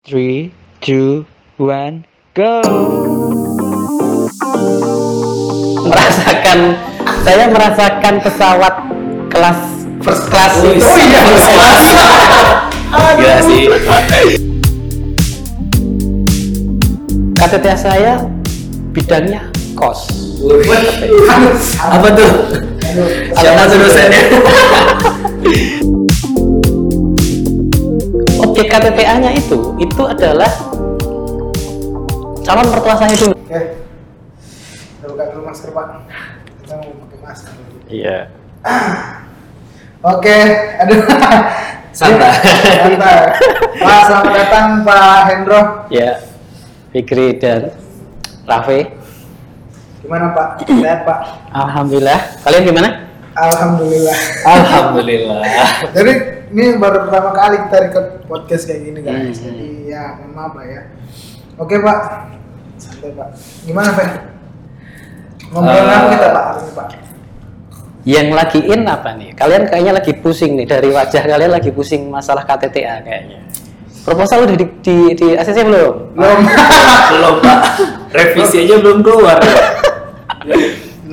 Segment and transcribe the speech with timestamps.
[0.00, 0.48] Three,
[0.80, 1.28] two,
[1.60, 2.64] one, go.
[5.84, 6.72] merasakan
[7.20, 8.74] saya merasakan pesawat
[9.28, 9.60] kelas
[10.00, 11.84] first class Oh, itu iya, first class.
[13.20, 13.62] Gila sih.
[17.36, 18.24] KTT saya
[18.96, 20.08] bidangnya kos
[21.76, 22.32] Apa tuh?
[23.36, 24.22] Siapa tuh dosennya?
[28.70, 30.50] objek KTTA-nya itu itu adalah
[32.46, 33.60] calon mertua saya dulu Oke.
[35.00, 35.86] Kita buka dulu masker, Pak.
[36.62, 37.52] Kita mau pakai masker.
[37.90, 38.16] iya
[40.14, 40.38] Oke,
[40.78, 41.02] aduh.
[41.90, 42.30] Santai.
[42.78, 43.18] Santai.
[43.82, 45.60] Pak, selamat datang Pak Hendro.
[45.90, 46.22] ya
[46.94, 47.74] Fikri dan
[48.46, 48.86] Rafi
[50.00, 50.62] Gimana Pak?
[50.64, 51.18] Sehat Pak?
[51.50, 52.88] Alhamdulillah kalian gimana
[53.36, 54.18] Alhamdulillah.
[54.42, 55.42] Alhamdulillah.
[55.96, 56.12] Jadi
[56.50, 59.38] ini baru pertama kali kita record podcast kayak gini guys.
[59.38, 59.46] Hmm.
[59.50, 60.82] Jadi ya mohon maaf lah ya.
[61.58, 61.98] Oke Pak.
[62.80, 63.28] Santai Pak.
[63.68, 64.08] Gimana Pak?
[65.50, 66.88] Ngobrol Eh, apa kita Pak hari ini Pak?
[68.08, 72.08] yang lagi in apa nih kalian kayaknya lagi pusing nih dari wajah kalian lagi pusing
[72.08, 73.44] masalah KTTA kayaknya
[74.08, 76.40] proposal udah di, di, di ACC belum Belum.
[77.12, 77.60] Belum Pak.
[78.16, 79.38] Revisi aja belum keluar.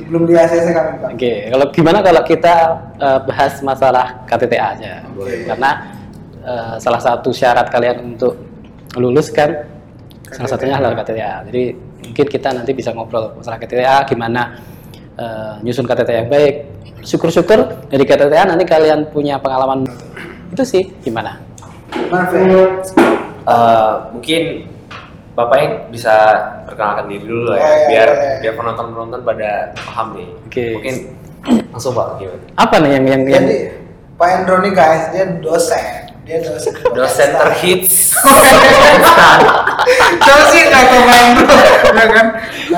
[0.08, 1.10] Belum di ACC kami Pak.
[1.14, 2.54] Oke, kalau gimana kalau kita
[2.96, 4.92] eh, bahas masalah KTTA aja?
[5.12, 5.44] Boleh.
[5.44, 5.70] Karena
[6.40, 8.40] eh, salah satu syarat kalian untuk
[8.96, 9.68] lulus kan
[10.32, 11.44] salah satunya adalah KTTA.
[11.52, 11.62] Jadi
[12.08, 14.56] mungkin kita nanti bisa ngobrol masalah KTTA, gimana
[15.20, 16.54] eh, nyusun KTTA yang baik.
[17.04, 19.84] Syukur-syukur dari KTTA nanti kalian punya pengalaman
[20.48, 21.36] itu sih gimana?
[21.92, 22.40] Gimana Fe?
[23.48, 24.42] Eh, mungkin
[25.38, 26.14] Bapaknya bisa
[26.66, 28.36] perkenalkan diri dulu lah ya, Ya, ya, biar ya, ya.
[28.42, 30.28] biar penonton-penonton pada paham nih.
[30.50, 30.66] Oke.
[30.82, 30.96] Mungkin
[31.70, 32.42] langsung Pak gimana?
[32.58, 33.58] Apa nih yang yang, yang Jadi
[34.18, 35.86] Pak Hendro nih guys, dia dosen.
[36.26, 36.74] Dia dosen.
[36.98, 38.10] Dosen terhits.
[40.26, 41.54] Coba sih kata Pak Hendro,
[41.94, 42.26] ya kan?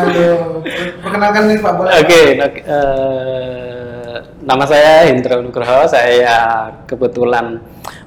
[0.05, 0.61] Aduh,
[1.01, 1.93] perkenalkan nih Pak boleh.
[1.97, 5.89] Oke, eh, nama saya Hendro Nugroho.
[5.89, 7.57] Saya kebetulan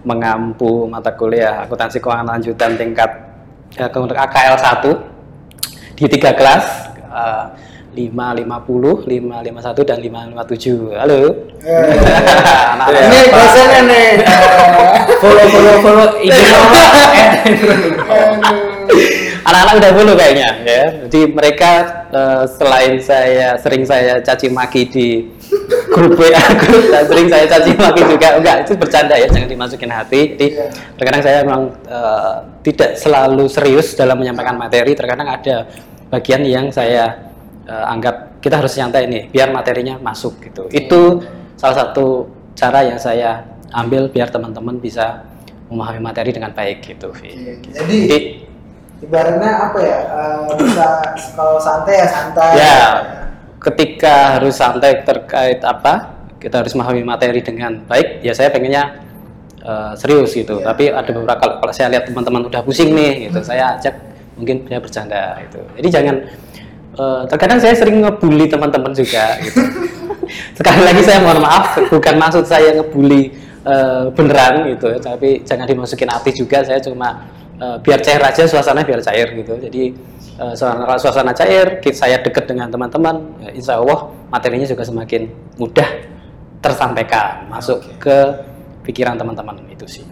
[0.06, 3.33] mengampu mata kuliah akuntansi keuangan lanjutan tingkat
[3.78, 7.45] untuk AKL 1 di tiga kelas eh,
[7.94, 10.97] 550, 551 dan 557.
[10.97, 11.22] Halo.
[11.61, 11.94] Eh,
[12.73, 13.06] Anak-anak.
[13.06, 14.09] Ini dosennya nih.
[15.22, 16.34] follow follow follow IG
[19.44, 20.84] Anak-anak udah dulu kayaknya ya.
[21.08, 21.72] Jadi mereka
[22.09, 25.08] eh, selain saya sering saya caci maki di
[25.92, 30.22] grup WA grup sering saya caci maki juga enggak itu bercanda ya jangan dimasukin hati.
[30.36, 30.66] Jadi Iya.
[30.96, 34.96] terkadang saya memang eh, tidak selalu serius dalam menyampaikan materi.
[34.96, 35.68] Terkadang ada
[36.08, 37.32] bagian yang saya
[37.68, 40.72] eh, anggap kita harus nyantai nih biar materinya masuk gitu.
[40.72, 41.20] Itu
[41.59, 43.44] salah satu cara yang saya
[43.74, 45.26] ambil biar teman-teman bisa
[45.68, 47.09] memahami materi dengan baik gitu.
[47.12, 47.59] Vi.
[47.74, 48.20] Jadi Jadi
[49.03, 50.00] ibaratnya apa ya?
[50.08, 50.88] eh, bisa
[51.36, 52.52] kalau santai ya santai.
[52.56, 52.80] Ya,
[53.59, 58.24] ketika harus santai terkait apa, kita harus memahami materi dengan baik.
[58.24, 59.03] Ya saya pengennya
[59.64, 60.59] eh, serius gitu.
[60.59, 60.66] Iya.
[60.72, 63.96] Tapi ada beberapa kalau, kalau saya lihat teman-teman udah pusing nih, gitu, saya ajak
[64.40, 65.59] mungkin dia bercanda gitu.
[65.80, 66.16] Jadi jangan
[67.00, 69.62] eh, terkadang saya sering ngebully teman-teman juga gitu.
[70.58, 73.31] Sekali lagi saya mohon maaf, bukan maksud saya ngebully
[73.64, 76.66] eh, beneran gitu, tapi jangan dimasukin hati juga.
[76.66, 77.30] Saya cuma
[77.63, 79.56] eh, biar cair aja suasana biar cair gitu.
[79.56, 79.96] Jadi
[80.35, 85.88] eh, suasana, suasana cair, saya dekat dengan teman-teman, ya insya Allah materinya juga semakin mudah
[86.59, 88.18] tersampaikan, masuk ke
[88.84, 90.06] pikiran teman-teman itu sih.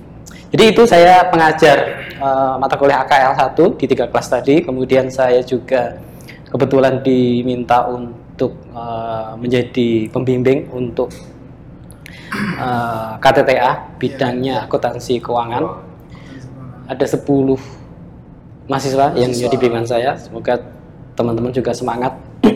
[0.51, 5.39] Jadi itu saya pengajar eh, mata kuliah AKL 1 di tiga kelas tadi, kemudian saya
[5.43, 5.95] juga
[6.51, 11.07] kebetulan diminta untuk eh, menjadi pembimbing untuk
[12.35, 15.90] eh, KTTA bidangnya akuntansi keuangan.
[16.89, 17.27] Ada 10
[18.69, 20.15] mahasiswa yang menjadi bimbingan saya.
[20.15, 20.61] Semoga
[21.17, 22.13] teman-teman juga semangat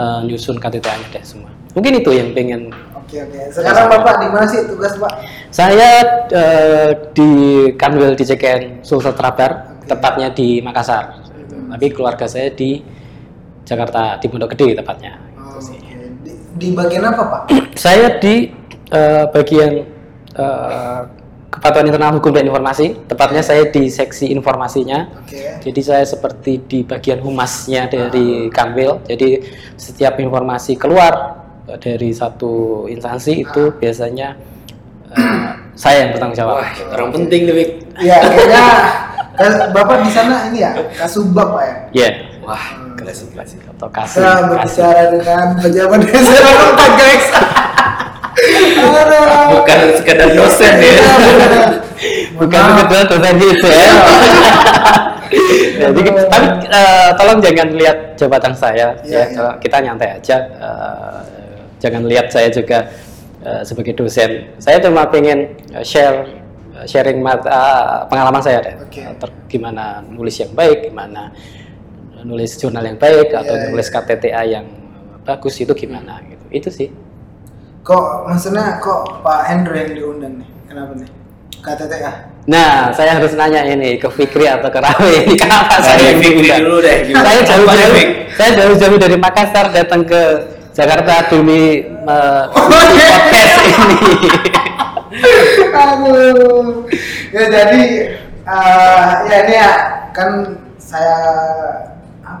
[0.00, 1.50] eh, nyusun KTTA-nya deh semua.
[1.74, 2.70] Mungkin itu yang pengen
[3.10, 3.40] Oke oke.
[3.50, 5.12] Sekarang Bapak di mana sih tugas Pak?
[5.50, 5.90] saya
[6.30, 7.30] eh, di
[7.74, 9.90] Kanwil di CKN Sulsel Trabar, Oke.
[9.90, 11.18] tepatnya di Makassar.
[11.74, 12.78] Tapi keluarga saya di
[13.66, 15.18] Jakarta, di Pondok Gede tepatnya.
[15.34, 15.74] Oh, Oke.
[16.22, 17.42] Di, di bagian apa Pak?
[17.90, 18.46] Saya di
[18.94, 19.72] eh, bagian
[20.38, 21.00] eh,
[21.50, 25.10] Kepatuhan Internal Hukum dan Informasi, tepatnya saya di seksi informasinya.
[25.26, 25.58] Oke.
[25.66, 29.02] Jadi saya seperti di bagian humasnya dari Kanwil.
[29.02, 29.42] Jadi
[29.74, 34.38] setiap informasi keluar eh, dari satu instansi itu biasanya
[35.10, 36.62] eh, saya yang bertanggung jawab.
[36.62, 37.68] Wah, orang penting nih.
[37.98, 38.64] Iya kayaknya
[39.74, 41.74] Bapak di sana ini ya Kasubag Pak ya.
[41.90, 42.10] Iya.
[42.46, 42.64] Wah,
[42.94, 43.58] klasik klasik.
[43.66, 44.22] Atau kasih.
[44.22, 44.46] Kita kasih.
[44.46, 47.26] berbicara dengan pejabat desa tempat guys.
[49.50, 50.90] Bukan sekedar dosen ya.
[50.90, 51.02] Iya,
[52.36, 53.92] bukan kebetulan dosen gitu ya.
[55.80, 59.24] Jadi, tapi eh, tolong jangan lihat jabatan saya Iya, ya.
[59.30, 60.36] Kalau Kita nyantai aja.
[60.42, 61.18] eh,
[61.78, 62.88] jangan lihat saya juga
[63.40, 64.50] eh, sebagai dosen.
[64.58, 66.26] Saya cuma pengen share
[66.84, 68.74] sharing mat- eh, pengalaman saya deh.
[69.06, 71.30] Eh, ter- gimana nulis yang baik, gimana
[72.20, 73.94] nulis jurnal yang baik atau Iya, nulis iya.
[73.96, 74.66] KTTA yang
[75.22, 76.44] bagus itu gimana gitu.
[76.50, 76.88] Itu sih.
[77.80, 80.48] Kok maksudnya kok Pak Hendro yang diundang nih?
[80.68, 81.08] Kenapa nih?
[81.60, 82.12] KTTA.
[82.48, 86.18] Nah, saya harus nanya ini ke Fikri atau ke Rawi ini kenapa Saya saya yang
[86.24, 87.24] Fikri dulu deh, gimana?
[87.28, 87.96] Saya jauh-jauh,
[88.32, 90.22] saya jauh-jauh dari Makassar datang ke
[90.72, 94.16] Jakarta demi uh, podcast ini.
[95.80, 96.86] Aduh.
[97.30, 97.82] Ya jadi
[98.42, 99.72] eh, ya ini ya
[100.10, 100.30] kan
[100.78, 101.18] saya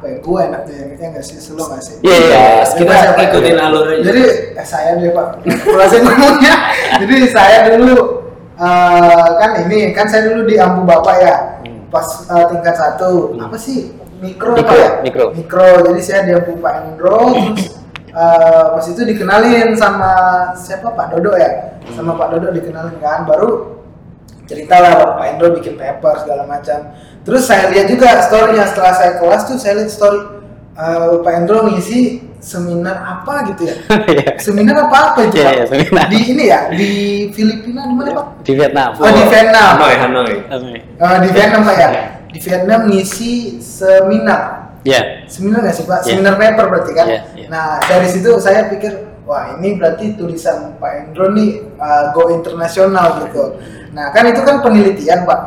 [0.00, 0.16] apa ya?
[0.24, 1.36] Gue enaknya ya ya nggak sih?
[1.36, 1.96] Selo nggak sih?
[2.00, 2.40] Iya, iya.
[2.40, 3.24] Bebas, kita Pak.
[3.28, 4.00] ikutin alur aja.
[4.00, 4.24] jadi
[4.56, 5.26] eh, saya deh pak.
[5.68, 6.54] Proses ngomongnya
[7.04, 7.96] jadi saya dulu
[8.56, 11.36] eh, kan ini kan saya dulu di Ampu Bapak ya
[11.92, 13.36] pas eh, tingkat satu.
[13.36, 13.92] Apa sih?
[14.20, 14.90] Mikro, apa Mikro, ya?
[15.04, 15.24] mikro.
[15.36, 15.68] mikro.
[15.92, 17.60] Jadi saya di Ampu Pak Endro terus
[18.16, 20.12] eh, pas itu dikenalin sama
[20.56, 20.96] siapa?
[20.96, 21.76] Pak Dodo ya?
[21.92, 23.28] Sama Pak Dodo dikenalin kan.
[23.28, 23.79] Baru
[24.50, 26.90] cerita lah Pak Endro bikin paper segala macam
[27.22, 30.18] terus saya lihat juga storynya setelah saya kelas tuh saya lihat story
[30.74, 33.76] eh, Pak Endro ngisi seminar apa gitu ya
[34.16, 34.40] Iya.
[34.40, 35.52] seminar apa apa itu Iya, Pak?
[35.54, 36.04] iya, seminar.
[36.08, 36.90] di ini ya di
[37.30, 38.90] Filipina di mana Pak Di Vietnam.
[38.96, 39.72] Oh, di Vietnam.
[39.76, 39.94] Hanoi,
[40.48, 40.76] Hanoi.
[40.80, 41.88] Eh, di Vietnam Pak ya
[42.26, 44.42] di Vietnam ngisi seminar
[44.80, 45.28] Ya.
[45.28, 46.16] seminar nggak sih Pak Iya.
[46.16, 47.46] seminar paper berarti kan Iya, iya.
[47.52, 48.92] nah dari situ saya pikir
[49.28, 53.60] wah ini berarti tulisan Pak Endro nih uh, go internasional gitu
[53.90, 55.40] nah kan itu kan penelitian Pak.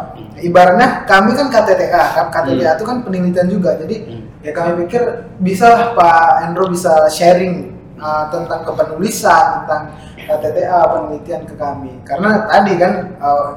[0.44, 2.25] Ibaratnya kami kan KTTA kan?
[2.28, 3.80] KTTA itu kan penelitian juga.
[3.80, 4.22] Jadi Hmm.
[4.44, 9.95] ya kami pikir bisa lah Pak Endro bisa sharing uh, tentang kepenulisan tentang
[10.28, 11.95] KTTA penelitian ke kami.
[12.04, 12.94] Karena tadi kan
[13.24, 13.48] uh,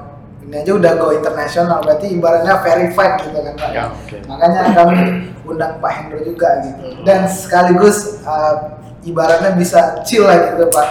[0.47, 3.71] ini aja udah go internasional berarti ibaratnya verified gitu kan Pak.
[3.75, 4.17] Ya, oke.
[4.31, 4.99] makanya kami
[5.43, 7.03] undang Pak Hendro juga gitu.
[7.03, 10.89] Dan sekaligus uh, ibaratnya bisa chill lah gitu Pak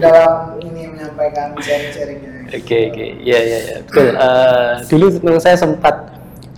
[0.00, 4.08] dalam ini menyampaikan sharing-sharingnya Oke oke, iya iya betul.
[4.16, 5.94] Eh, dulu memang saya sempat,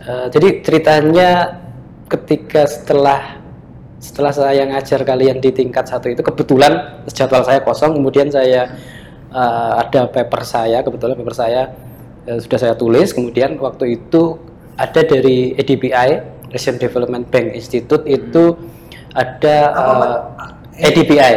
[0.06, 1.28] eh, jadi ceritanya
[2.06, 3.38] ketika setelah
[3.98, 8.78] setelah saya ngajar kalian di tingkat satu itu kebetulan jadwal saya kosong, kemudian saya
[9.34, 11.62] eh, ada paper saya kebetulan paper saya
[12.30, 14.38] eh, sudah saya tulis, kemudian waktu itu
[14.78, 16.10] ada dari EDBI
[16.54, 18.54] Asian Development Bank Institute itu
[19.12, 20.18] ada Apa, Pak?
[20.78, 21.34] Eh, EDBI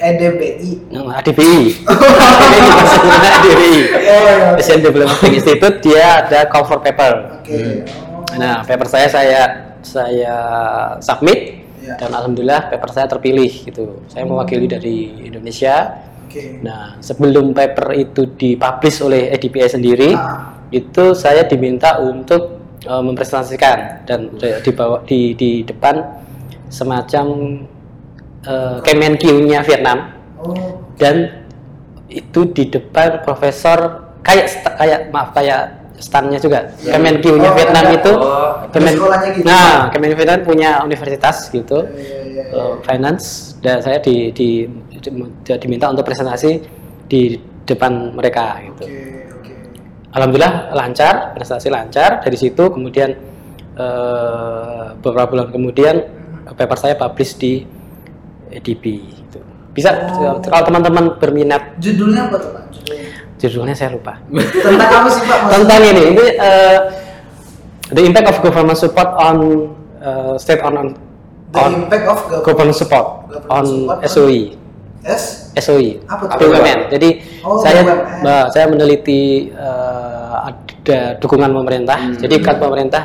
[0.00, 1.84] EDBI Nah, ADBI.
[1.84, 3.74] ADBI maksudnya ADBI.
[3.84, 4.56] Oh, iya.
[4.56, 7.42] Asian Development Institute dia ada cover paper.
[7.42, 7.58] oke
[8.34, 9.40] Nah, paper saya saya
[9.80, 10.34] saya
[10.98, 11.94] submit Iya.
[11.96, 14.02] dan alhamdulillah paper saya terpilih gitu.
[14.06, 16.04] Saya mewakili dari Indonesia.
[16.26, 20.58] oke Nah, sebelum paper itu dipublish oleh EDBI sendiri, Ah.
[20.68, 24.70] itu saya diminta untuk eh, mempresentasikan dan di,
[25.04, 25.98] di di depan
[26.68, 27.26] semacam
[28.44, 30.14] uh, Kemenkyu-nya Vietnam.
[30.38, 30.54] Oh.
[30.94, 31.46] Dan
[32.08, 34.46] itu di depan profesor kayak
[34.76, 36.70] kayak maaf kayak standnya juga.
[36.82, 36.94] Ya.
[36.94, 37.96] Kemenkyu-nya Oh, Vietnam ada.
[37.98, 39.46] itu Oh, sekolahnya gitu.
[39.46, 41.82] nah Kemenkyu Vietnam punya universitas gitu.
[41.90, 43.56] Iya, iya, iya, eh, finance.
[43.58, 44.62] Dan saya di, di,
[45.02, 46.62] di- diminta untuk presentasi
[47.10, 47.34] di
[47.66, 48.86] depan mereka gitu.
[48.86, 49.52] Oke oke.
[50.14, 52.22] Alhamdulillah lancar presentasi lancar.
[52.22, 53.10] Dari situ kemudian
[53.74, 55.96] eh, beberapa bulan kemudian
[56.48, 57.52] paper saya publish di
[58.50, 59.38] EDB gitu.
[59.72, 60.38] bisa Oh.
[60.42, 65.38] kalau teman-teman berminat judulnya apa tuh Pak judulnya judulnya saya lupa tentang apa sih Pak
[65.54, 66.78] tentang ini ini eh,
[67.94, 69.38] the impact of government support on
[70.02, 70.88] eh, state on on,
[71.54, 74.42] the on impact of government government support Government on support SOE
[75.06, 75.22] yes
[75.58, 76.54] SOE Apa tuh?
[76.54, 76.86] BUMN.
[76.94, 77.10] Jadi
[77.42, 78.50] Oh, saya BUMN.
[78.54, 81.98] Saya meneliti eh, ada dukungan pemerintah.
[81.98, 82.14] Hmm.
[82.18, 83.02] Jadi kan pemerintah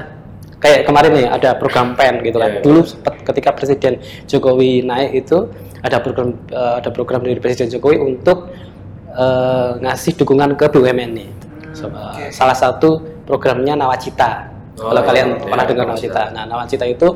[0.64, 2.48] kayak kemarin nih ada program PEN gitu kan.
[2.48, 2.64] Iya, iya.
[2.64, 4.00] Dulu sempat ketika Presiden
[4.32, 5.52] Jokowi naik itu
[5.84, 8.48] ada program eh, ada program dari Presiden Jokowi untuk
[9.12, 11.30] eh, ngasih dukungan ke BUMN nih.
[11.76, 12.24] So, eh, oke.
[12.32, 14.48] Salah satu programnya Nawacita.
[14.80, 16.24] Oh, Kalau kalian iya, pernah iya, dengar Nawacita.
[16.32, 17.08] Nah, Nawacita itu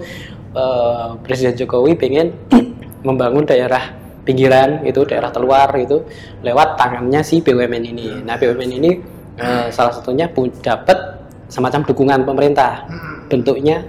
[0.51, 2.35] eh, Presiden Jokowi pengen
[3.07, 3.95] membangun daerah
[4.27, 6.03] pinggiran itu daerah terluar itu
[6.43, 8.07] lewat tangannya si BUMN ini.
[8.27, 8.91] Nah, BUMN ini
[9.39, 12.83] eh, salah satunya pu- dapat semacam dukungan pemerintah.
[13.27, 13.83] Bentuknya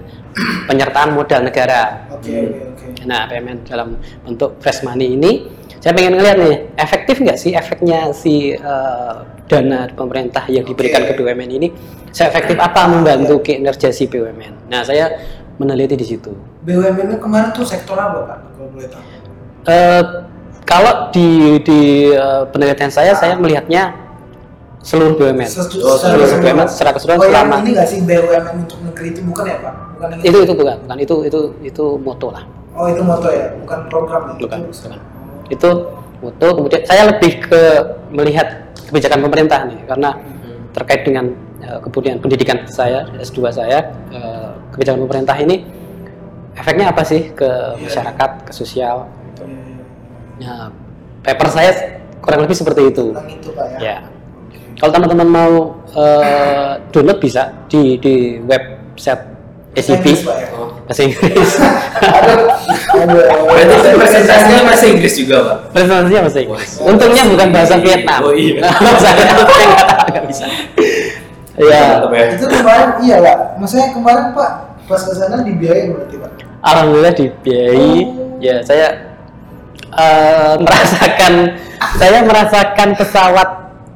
[0.67, 2.07] penyertaan modal negara.
[2.11, 2.85] oke oke oke.
[3.07, 5.31] Nah, PMN dalam bentuk fresh money ini
[5.79, 9.15] saya pengen ngeliat nih efektif nggak sih efeknya si eh,
[9.47, 11.67] dana pemerintah yang diberikan ke BUMN ini?
[12.11, 14.67] Seefektif apa membantu kinerja si BUMN.
[14.67, 15.07] Nah, saya
[15.55, 16.35] meneliti di situ.
[16.67, 18.37] BUMN kemarin tuh sektor apa Pak?
[18.59, 19.03] Kalau boleh tahu.
[19.71, 20.03] Eh,
[20.67, 23.95] kalau di di eh, penelitian saya saya melihatnya
[24.79, 26.39] seluruh BUMN Oh, seluruh keseluruhan.
[26.41, 29.19] BUMN secara keseluruhan Oh, yang selama ini nggak sih BUMN untuk negeri itu?
[29.21, 29.73] Bukan ya Pak?
[29.93, 30.97] Bukan yang itu itu bukan bukan.
[30.97, 32.43] Itu itu itu moto lah.
[32.71, 34.33] Oh itu moto ya, bukan program ya?
[34.39, 34.99] bukan Itu- bukan.
[35.49, 35.69] Itu
[36.19, 36.47] moto.
[36.55, 37.61] Kemudian saya lebih ke
[38.09, 38.47] melihat
[38.81, 40.09] kebijakan pemerintah nih karena
[40.69, 41.25] terkait dengan
[41.59, 45.67] eh, kemudian pendidikan saya S2 saya eh, kebijakan pemerintah ini
[46.53, 49.43] efeknya apa sih ke masyarakat ke sosial gitu.
[50.39, 50.67] ya
[51.21, 51.71] paper saya
[52.19, 53.11] kurang lebih seperti itu.
[53.11, 53.79] Itu Pak ya.
[53.81, 53.97] ya
[54.79, 55.53] kalau teman-teman mau
[55.91, 59.23] eh, download bisa di di website
[59.69, 60.47] SCP Pak, ya?
[60.89, 61.51] bahasa Inggris
[62.01, 62.37] Aduh,
[62.97, 63.21] aduh.
[63.45, 65.57] Berarti itu presentasinya bahasa Inggris juga, Pak.
[65.71, 68.65] presentasinya bahasa Inggris untungnya bukan bahasa Vietnam Oh, iya.
[69.03, 69.23] saya
[70.09, 70.45] nggak bisa
[71.59, 72.25] ya Mantap ya.
[72.33, 73.37] Itu kemarin iya lah.
[73.59, 74.49] Maksudnya kemarin Pak
[74.87, 76.31] pas ke sana dibiayain berarti Pak.
[76.59, 77.93] alhamdulillah dibiayai
[78.41, 78.87] ya saya
[79.85, 81.33] eh, merasakan
[81.93, 83.49] saya merasakan pesawat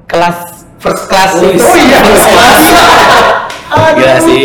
[0.05, 1.99] kelas first class Oh, itu iya.
[2.05, 2.59] first class.
[3.93, 4.39] Gila sih.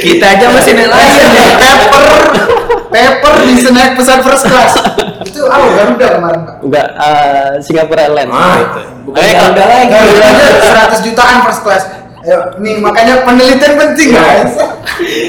[0.00, 1.46] Kita aja masih naik layan ya.
[1.58, 2.04] Paper,
[2.88, 4.72] paper bisa naik pesan first class.
[5.26, 6.54] itu apa Garuda kemarin Pak?
[6.62, 8.80] enggak eh, Singapore Airlines Ah, gitu.
[9.04, 9.92] bukan Eh, Garuda kalau- lagi.
[9.92, 10.46] Garuda aja
[10.96, 11.82] 100 jutaan first class.
[12.18, 14.54] Ayo, nih makanya penelitian penting guys.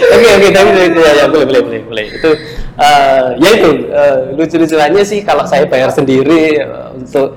[0.08, 2.29] Oke oke tapi ya, ya boleh boleh boleh boleh itu
[2.75, 6.65] eh, ya itu eh, lucu-lucuannya sih kalau saya bayar sendiri eh,
[6.96, 7.36] untuk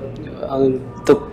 [0.49, 0.81] untuk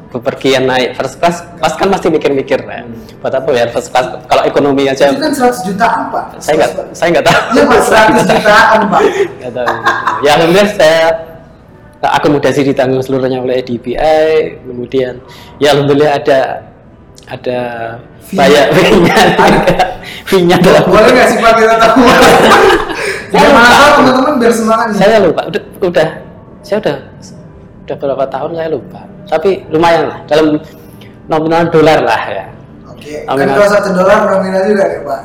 [0.09, 2.81] bepergian naik first class pas kan pasti mikir-mikir ya
[3.21, 4.09] buat apa bayar first class?
[4.25, 6.25] Kalau ekonomi aja Itu kan 100 jutaan Pak.
[6.41, 7.41] saya nggak saya nggak tahu.
[7.53, 9.01] Iya Pak 100 jutaan Pak.
[9.37, 9.69] Nggak tahu.
[10.25, 11.03] ya alhamdulillah saya
[11.99, 15.21] akomodasi ditanggung seluruhnya oleh DBI kemudian
[15.61, 16.41] ya alhamdulillah ada
[17.29, 17.61] ada
[18.33, 19.19] banyak fee-nya.
[20.29, 22.01] Fee-nya dalam Boleh nggak sih Pak kita tahu?
[23.53, 25.53] Mana tahu teman-teman biar semangat saya lupa.
[25.53, 26.09] Udah udah
[26.65, 26.97] saya udah
[27.85, 30.57] udah berapa tahun saya lupa tapi lumayan lah dalam
[31.29, 32.47] nominal dolar lah ya
[32.89, 33.55] Oke, kan Amin.
[33.55, 35.21] kalau satu dolar nominal juga ya Pak.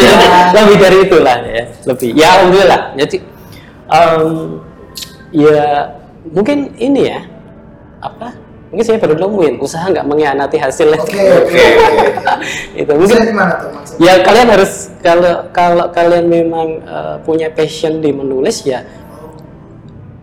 [0.56, 3.16] lebih dari itulah ya lebih ya alhamdulillah jadi
[3.92, 4.30] em,
[5.34, 5.64] ya
[6.32, 7.20] mungkin ini ya
[8.00, 8.32] apa
[8.70, 11.64] mungkin saya baru nemuin usaha nggak mengkhianati hasilnya Oke, oke.
[12.86, 14.00] itu mungkin gimana tuh maksudnya?
[14.06, 18.86] ya kalian harus kalau kalau kalian memang eh, punya passion di menulis ya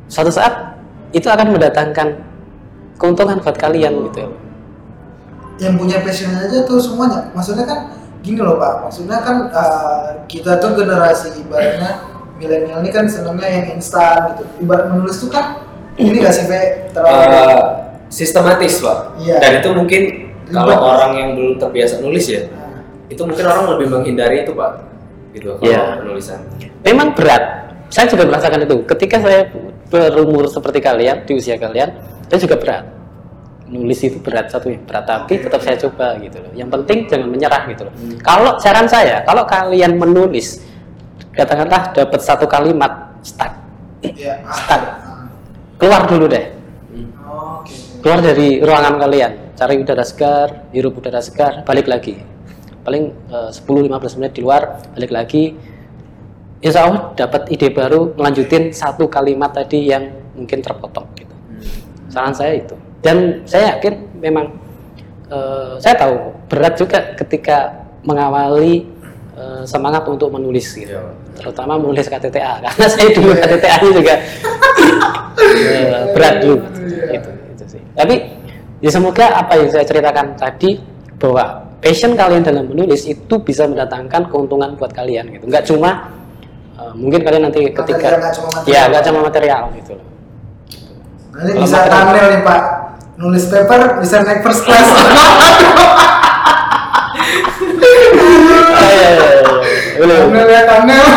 [0.07, 0.79] suatu saat
[1.11, 2.23] itu akan mendatangkan
[2.97, 4.33] keuntungan buat kalian gitu
[5.57, 7.79] yang punya passion aja tuh semuanya maksudnya kan
[8.21, 12.05] gini loh pak maksudnya kan uh, kita tuh generasi ibaratnya
[12.37, 15.65] milenial ini kan senangnya yang instan gitu ibarat menulis tuh kan
[15.97, 17.61] ini gak sih Fe terlalu Eh,
[18.07, 19.17] sistematis, Pak.
[19.17, 19.41] Iya.
[19.41, 20.01] Dan itu mungkin
[20.47, 20.91] kalau Ribet.
[20.93, 24.71] orang yang belum terbiasa nulis ya, Nah, itu mungkin orang lebih menghindari itu, Pak.
[25.33, 25.97] Gitu kalau Iya.
[25.99, 26.39] penulisan.
[26.85, 27.43] memang berat
[27.89, 29.49] saya juga merasakan itu ketika saya
[29.87, 31.95] berumur seperti kalian di usia kalian
[32.27, 32.85] saya juga berat.
[33.67, 35.03] Nulis itu berat satu ya berat.
[35.07, 36.51] Tapi tetap saya coba gitu loh.
[36.55, 37.93] Yang penting jangan menyerah gitu loh.
[38.23, 40.63] Kalau saran saya kalau kalian menulis
[41.35, 43.53] katakanlah dapat satu kalimat start
[44.01, 44.83] ya ah, Start.
[45.77, 46.45] keluar dulu deh.
[47.27, 47.61] Oh,
[48.01, 49.31] keluar dari ruangan kalian.
[49.57, 52.19] Cari udara segar hirup udara segar balik lagi.
[52.87, 55.43] Paling eh, 10-15 menit di luar balik lagi
[56.61, 61.35] insya Allah dapat ide baru melanjutin satu kalimat tadi yang mungkin terpotong gitu.
[62.09, 62.75] Saran saya itu.
[63.01, 64.53] Dan saya yakin memang
[65.29, 68.85] eh, saya tahu berat juga ketika mengawali
[69.37, 70.93] eh, semangat untuk menulis gitu.
[70.93, 71.25] Iya.
[71.37, 74.15] terutama menulis KTTA karena saya dulu KTTA nya juga
[76.15, 76.57] berat dulu.
[77.13, 77.81] Itu, itu sih.
[77.93, 78.15] Tapi
[78.81, 80.81] ya semoga apa yang saya ceritakan tadi
[81.17, 85.45] bahwa passion kalian dalam menulis itu bisa mendatangkan keuntungan buat kalian gitu.
[85.49, 86.13] Nggak cuma
[86.77, 88.69] eh, mungkin kalian nanti Material, ketika material.
[88.69, 89.93] ya nggak cuma material gitu.
[89.97, 90.01] Loh
[91.37, 92.61] nanti Kalau bisa thumbnail nih pak.
[93.17, 94.85] Nulis paper bisa naik first class.
[94.85, 94.93] Ah,
[98.77, 99.41] iya, iya, iya, iya.
[99.97, 100.17] Boleh, boleh.
[100.21, 101.05] thumbnail ya thumbnail.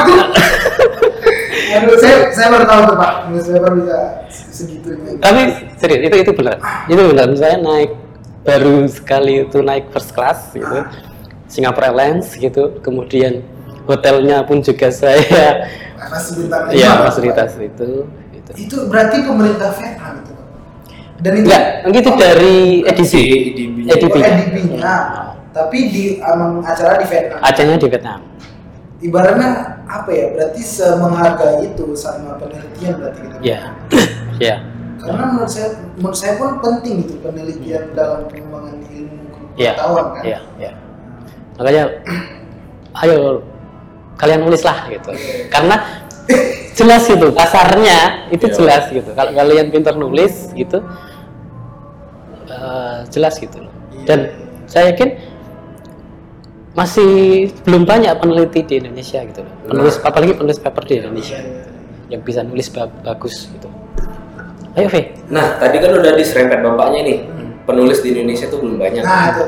[1.71, 3.13] Aduh, saya saya baru tahu tuh pak.
[3.29, 3.99] Nulis paper bisa
[4.51, 5.41] segitunya tapi
[5.77, 6.57] serius itu itu benar.
[6.89, 7.29] Itu benar.
[7.37, 7.91] Saya naik
[8.41, 10.79] baru sekali itu naik first class gitu.
[11.47, 12.81] Singapore Airlines gitu.
[12.81, 13.45] Kemudian
[13.89, 15.69] hotelnya pun juga saya.
[16.35, 17.13] Lima, ya Pak.
[17.13, 18.51] fasilitas itu gitu.
[18.57, 20.33] itu berarti pemerintah Vietnam itu
[21.21, 22.57] dan itu enggak itu dari
[22.89, 23.21] edisi
[23.53, 23.93] EDB-nya.
[23.95, 24.17] EDB.
[24.17, 24.95] Oh, EDB-nya.
[25.53, 27.39] tapi di emang acara di Vietnam?
[27.45, 28.21] Acehnya di Vietnam.
[29.05, 29.51] Ibaratnya
[29.85, 30.27] apa ya?
[30.33, 33.59] Berarti semenghargai itu sama penelitian berarti gitu ya
[34.47, 34.57] ya
[35.01, 39.25] karena menurut saya menurut saya pun penting gitu penelitian dalam pengembangan ilmu
[39.57, 40.23] ya pengetahuan kan?
[40.25, 40.73] Ya ya
[41.57, 41.85] makanya
[43.05, 43.17] ayo
[44.21, 45.11] kalian nulis lah gitu
[45.49, 45.77] karena
[46.73, 47.99] jelas gitu kasarnya
[48.29, 48.55] itu Iya.
[48.55, 50.79] jelas gitu kalau kalian pintar nulis gitu
[52.47, 53.73] eh, jelas gitu loh
[54.05, 54.31] dan
[54.65, 55.17] saya yakin
[56.71, 57.11] masih
[57.67, 61.41] belum banyak peneliti di Indonesia gitu loh penulis apalagi penulis paper di Indonesia
[62.09, 63.67] yang bisa nulis ba- bagus gitu
[64.73, 64.97] ayo V
[65.29, 67.19] Nah, tadi kan udah diserempet bapaknya nih.
[67.63, 69.03] Penulis di Indonesia tuh belum banyak.
[69.03, 69.43] Nah, itu.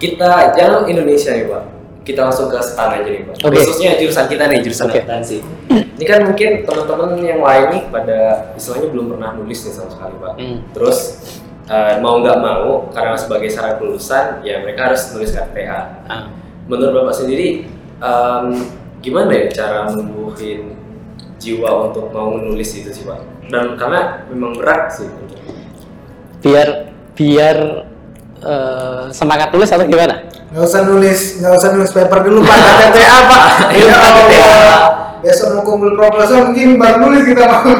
[0.00, 1.62] Kita jangan Indonesia nih, Pak.
[2.06, 3.34] Kita langsung ke STAN aja nih, Pak.
[3.42, 3.58] Oke.
[3.58, 5.02] Khususnya jurusan kita nih, jurusan Oke.
[5.02, 5.36] akuntansi.
[5.98, 8.18] Ini kan mungkin teman-teman yang lain nih pada
[8.54, 10.32] istilahnya belum pernah nulis nih sama sekali, Pak.
[10.38, 10.58] Hmm.
[10.70, 10.98] Terus
[11.66, 16.06] eh, mau nggak mau karena sebagai syarat kelulusan ya mereka harus nulis KTPA.
[16.06, 16.30] Ah.
[16.70, 17.66] Menurut Bapak sendiri
[17.98, 18.46] em,
[19.02, 20.78] gimana ya cara numbuhin
[21.42, 23.50] jiwa untuk mau menulis itu sih, Pak?
[23.50, 25.10] Dan karena memang berat sih.
[26.44, 27.58] biar biar
[28.38, 33.18] eh, semangat tulis atau gimana Nggak usah nulis, nggak usah nulis paper dulu Pak, KTTA
[33.26, 33.42] Pak.
[33.76, 34.46] Iya, Ya.
[34.46, 34.80] Allah.
[35.20, 37.66] Besok mau kumpul proposal mungkin baru nulis kita mau.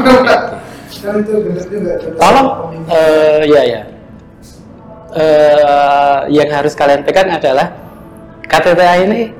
[0.96, 1.92] Kan itu bener juga.
[2.16, 2.48] tolong
[2.88, 3.80] eh, ya ya
[5.12, 7.72] Eh, yang harus kalian pegang adalah
[8.42, 9.32] KTTA ini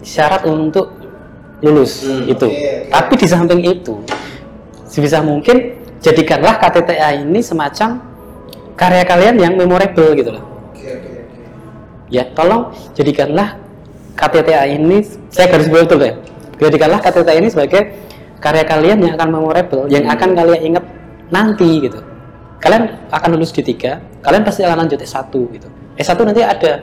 [0.00, 0.90] syarat untuk
[1.60, 2.72] lulus Hmm, itu oke, oke.
[2.88, 3.94] tapi di samping itu
[4.84, 8.00] sebisa mungkin jadikanlah KTTA ini semacam
[8.74, 10.44] karya kalian yang memorable gitu loh.
[12.08, 13.56] Ya tolong jadikanlah
[14.18, 16.14] KTTA ini saya garis bawah betul ya
[16.58, 17.82] jadikanlah KTTA ini sebagai
[18.38, 20.84] karya kalian yang akan memorable yang akan kalian ingat
[21.28, 22.00] nanti gitu.
[22.58, 25.68] Kalian akan lulus di tiga kalian pasti akan lanjut S1 gitu.
[25.98, 26.82] S1 nanti ada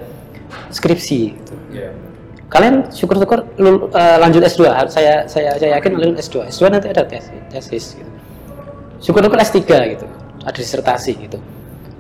[0.72, 1.56] skripsi gitu.
[1.76, 1.92] Iya.
[2.46, 7.04] kalian syukur-syukur lul- eh, lanjut S2 saya saya saya yakin lanjut S2 S2 nanti ada
[7.04, 8.12] tesis tesis gitu.
[9.02, 9.60] Syukur-syukur S3
[9.98, 10.06] gitu.
[10.46, 11.42] Ada disertasi gitu.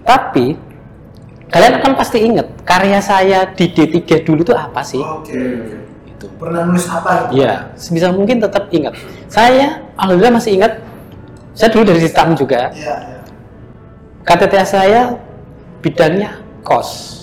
[0.06, 0.54] Tapi
[1.46, 5.34] kalian akan pasti ingat karya saya di D3 dulu tuh apa sih Oke.
[6.06, 7.42] itu Pernah nulis apa gitu?
[7.42, 8.98] ya sebisa mungkin tetap ingat
[9.28, 10.74] saya alhamdulillah masih ingat
[11.54, 13.20] saya dulu dari sistem juga Iya, iya.
[14.26, 15.02] KTTA saya
[15.80, 17.22] bidangnya kos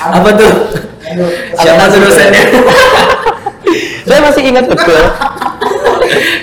[0.00, 0.52] Apa tuh?
[1.58, 2.42] Siapa tuh dosennya?
[4.06, 5.02] saya masih ingat betul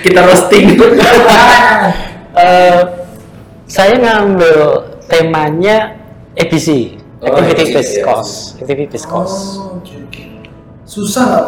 [0.03, 0.65] Kita roasting.
[2.35, 2.81] Eh,
[3.63, 4.59] saya ngambil
[5.07, 5.95] temanya
[6.35, 8.03] ABC, Oh, Activity Based.
[8.03, 9.57] Cost, Activity Based Cost.
[9.57, 10.23] Oh, oke, oke.
[10.85, 11.47] Susah nggak?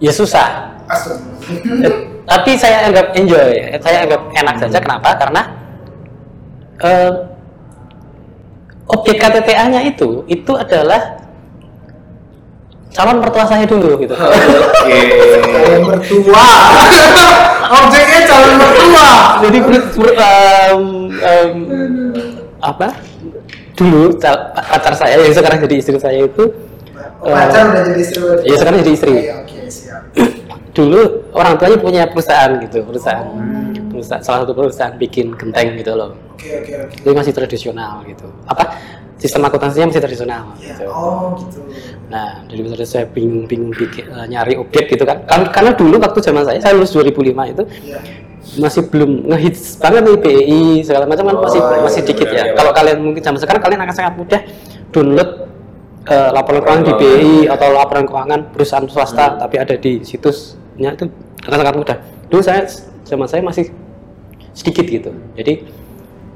[0.00, 1.20] Ya susah, Astaga.
[1.84, 1.92] Eh,
[2.24, 4.78] tapi saya anggap enjoy, saya anggap enak saja.
[4.78, 5.08] Kenapa?
[5.16, 5.42] Karena
[6.78, 7.10] eh,
[8.86, 11.18] objek KTTA-nya itu itu adalah
[12.90, 14.14] calon mertua saya dulu gitu.
[14.14, 15.00] Oke.
[15.44, 16.44] Calon mertua.
[17.74, 19.08] Objeknya calon mertua.
[19.42, 21.52] Jadi ber- ber- em, em,
[22.60, 22.88] apa?
[23.74, 24.02] Dulu
[24.54, 26.44] pacar saya yang sekarang jadi istri saya itu
[27.24, 28.20] Oh, pacar udah jadi istri?
[28.44, 29.14] Iya, sekarang jadi istri.
[29.32, 30.02] Oke, siap.
[30.76, 31.00] dulu
[31.32, 33.24] orang tuanya punya perusahaan gitu, perusahaan,
[33.88, 36.12] perusahaan salah satu perusahaan bikin genteng gitu loh.
[36.36, 36.94] Oke, oke, oke.
[37.00, 38.28] Itu masih tradisional gitu.
[38.44, 38.76] Apa?
[39.16, 40.84] Sistem akuntansinya masih tradisional Ya, gitu.
[40.90, 41.64] oh gitu.
[42.12, 45.24] Nah, dari besar saya bingung-bingung bikin eh, nyari objek gitu kan.
[45.24, 47.98] Karena, karena dulu waktu zaman saya, saya lulus 2005 itu Iya.
[48.54, 52.36] Masih belum ngehits banget nih BI segala macam kan masih Oh, masih iya, dikit iya,
[52.36, 52.44] ya.
[52.44, 52.52] iya.
[52.54, 54.40] Kalau kalian mungkin zaman sekarang kalian akan sangat mudah
[54.90, 55.30] download
[56.04, 59.38] eh, laporan keuangan di Laporan BI atau laporan keuangan perusahaan swasta Hmm.
[59.40, 61.04] tapi ada di situsnya itu
[61.42, 61.96] akan sangat mudah.
[62.28, 62.62] Dulu saya
[63.02, 63.72] zaman saya masih
[64.52, 65.10] sedikit gitu.
[65.34, 65.54] Jadi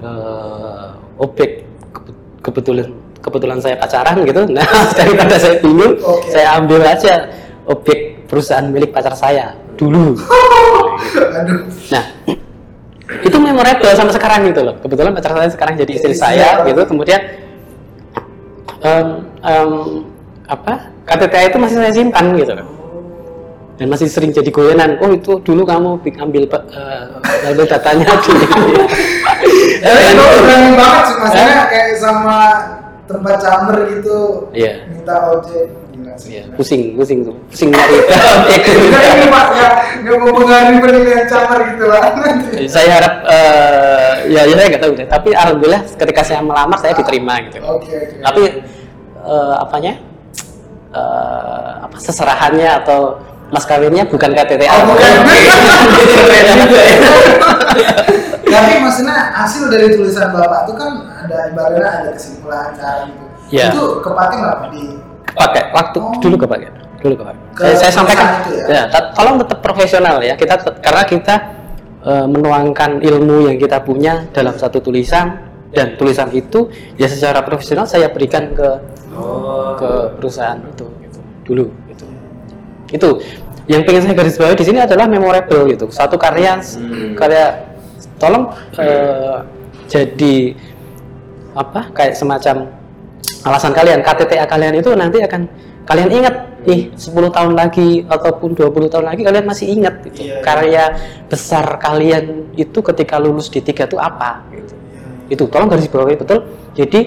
[0.00, 1.50] eh, objek
[1.92, 4.42] kebe- kebetulan kebetulan saya pacaran gitu.
[4.48, 4.64] Nah,
[4.98, 6.30] daripada saya bingung, Oke.
[6.30, 7.28] saya ambil aja
[7.66, 10.18] objek perusahaan milik pacar saya dulu.
[10.18, 11.58] Aduh.
[11.88, 12.04] Nah,
[13.22, 14.74] itu memorable sama sekarang gitu loh.
[14.82, 16.82] Kebetulan pacar saya sekarang jadi istri saya gitu.
[16.84, 17.20] Kemudian
[18.82, 19.06] em,
[19.40, 19.70] em,
[20.44, 22.66] apa KTTA itu masih saya simpan gitu loh.
[23.78, 24.98] Dan masih sering jadi goyenan.
[24.98, 27.02] Oh itu dulu kamu ambil eh,
[27.46, 28.32] ambil datanya di.
[28.34, 32.38] Tapi Dan- itu berani banget sih maksudnya kayak sama
[33.06, 34.18] tempat camer gitu.
[34.50, 34.82] Iya.
[34.90, 35.70] Minta ojek.
[36.26, 38.62] Iya, pusing, pusing tuh, pusing nyari objek.
[38.66, 42.02] Enggak ini Pak, nggak nggak mempengaruhi penilaian camer gitu lah.
[42.66, 45.06] saya harap eh, ya, ya saya nggak tahu deh.
[45.06, 47.62] Tapi alhamdulillah ketika saya melamar saya diterima gitu.
[47.62, 48.16] Oke, oke.
[48.18, 48.42] tapi
[49.22, 49.92] eh, apanya
[50.90, 55.10] eh, apa seserahannya atau mas kawinnya bukan KTTA Oh, bukan.
[55.24, 56.96] Keren juga ya.
[58.48, 60.90] Tapi maksudnya hasil dari tulisan bapak itu kan
[61.24, 63.24] ada ibaratnya ada kesimpulan cara gitu.
[63.48, 63.72] Iya.
[63.72, 64.84] Itu kepake nggak Pak di
[65.34, 66.14] pakai waktu Oh.
[66.18, 68.26] dulu kepakai dulu kepakai Ke saya, saya sampaikan
[68.68, 68.82] ya?
[68.88, 71.34] ya tolong tetap profesional ya kita karena kita
[71.98, 75.34] eh, menuangkan ilmu yang kita punya dalam satu tulisan
[75.68, 78.68] dan tulisan itu ya secara profesional saya berikan ke
[79.08, 79.74] Oh.
[79.74, 82.06] ke perusahaan itu gitu, dulu gitu.
[82.88, 83.08] itu
[83.66, 87.18] yang pengen saya garis bawahi di sini adalah memorable gitu satu karya Hmm.
[87.18, 87.66] karya
[88.16, 89.42] tolong eh,
[89.90, 90.54] jadi
[91.52, 92.70] apa kayak semacam
[93.46, 95.46] alasan kalian KTTA kalian itu nanti akan
[95.86, 96.34] kalian ingat
[96.68, 100.26] nih 10 tahun lagi ataupun 20 tahun lagi kalian masih ingat gitu.
[100.26, 100.42] Iya, iya.
[100.44, 100.84] karya
[101.30, 104.74] besar kalian itu ketika lulus di tiga itu apa gitu.
[104.74, 105.32] Iya.
[105.32, 106.44] itu tolong garis bawahi betul
[106.76, 107.00] jadi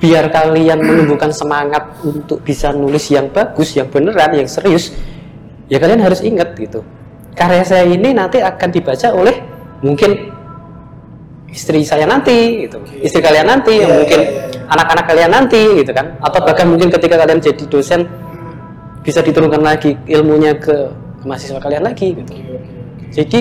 [0.00, 4.96] biar kalian menumbuhkan semangat untuk bisa nulis yang bagus yang beneran yang serius
[5.68, 6.80] ya kalian harus ingat gitu
[7.36, 9.36] karya saya ini nanti akan dibaca oleh
[9.80, 10.32] mungkin
[11.52, 14.49] istri saya nanti gitu istri kalian nanti Iya, mungkin iya.
[14.70, 16.14] Anak-anak kalian nanti gitu kan?
[16.22, 18.06] Atau bahkan mungkin ketika kalian jadi dosen
[19.02, 22.32] bisa diturunkan lagi ilmunya ke mahasiswa kalian lagi gitu.
[23.10, 23.38] Jadi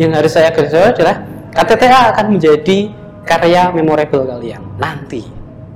[0.00, 1.16] yang harus saya garis bawahi adalah
[1.52, 2.78] KTTA akan menjadi
[3.22, 5.20] karya memorable kalian nanti.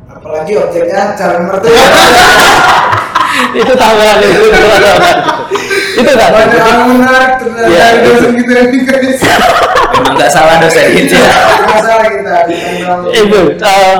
[0.08, 1.68] Apalagi objeknya calon mertua
[3.60, 4.46] itu tambahan itu
[6.14, 6.46] tambahan.
[6.46, 6.58] itu.
[6.58, 7.32] Kan menarik
[7.64, 8.08] Iya, itu.
[8.14, 9.20] dosen kita ini guys.
[9.94, 11.34] Memang nggak salah dosen itu ya.
[11.66, 13.94] masalah kita di tanggal itu eh,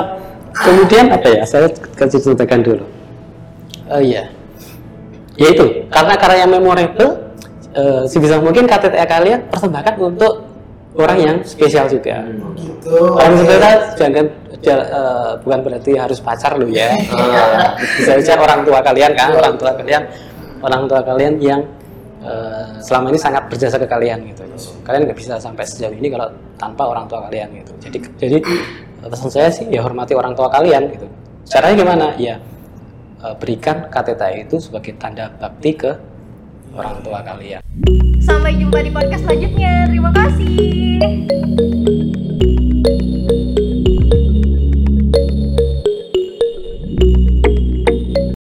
[0.63, 1.43] kemudian apa ya?
[1.43, 1.67] Saya
[1.99, 2.85] kasih ceritakan dulu.
[3.91, 4.29] Oh iya.
[5.35, 7.11] Ya itu karena karya memorable
[7.75, 10.47] eh, sebisa mungkin KTTA kalian persembahkan untuk
[10.95, 12.23] orang yang spesial juga.
[12.55, 12.95] Gitu.
[12.95, 14.25] Orang spesial jangan
[14.63, 16.95] ja- eh, bukan berarti harus pacar lo ya.
[17.11, 17.75] Ah.
[17.99, 20.03] bisa saja orang tua kalian kan orang tua kalian
[20.63, 21.61] orang tua kalian yang
[22.23, 24.41] eh, selama ini sangat berjasa ke kalian gitu.
[24.87, 27.71] Kalian nggak bisa sampai sejauh ini kalau tanpa orang tua kalian gitu.
[27.85, 28.37] Jadi jadi
[29.11, 31.07] pesan saya sih ya hormati orang tua kalian gitu
[31.45, 32.35] caranya gimana ya
[33.21, 35.91] eh, berikan KTTA itu sebagai tanda bakti ke
[36.75, 37.65] orang tua kalian
[38.25, 39.85] Sampai jumpa di podcast selanjutnya.
[39.85, 41.74] Terima kasih.